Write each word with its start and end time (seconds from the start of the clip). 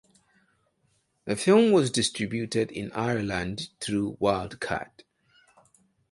The 1.25 1.35
film 1.35 1.71
was 1.71 1.91
distributed 1.91 2.71
in 2.71 2.91
Ireland 2.93 3.69
through 3.79 4.17
Wildcard. 4.19 5.03